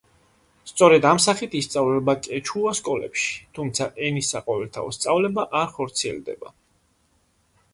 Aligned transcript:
სწორედ 0.69 1.03
ამ 1.09 1.19
სახით 1.25 1.51
ისწავლება 1.59 2.15
კეჩუა 2.27 2.73
სკოლებში, 2.79 3.35
თუმცა 3.59 3.89
ენის 4.07 4.33
საყოველთაო 4.37 4.97
სწავლება 4.99 5.47
არ 5.61 5.71
ხორციელდება. 5.77 6.55